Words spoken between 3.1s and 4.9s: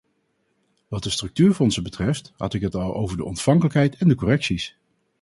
de ontvankelijkheid en de correcties.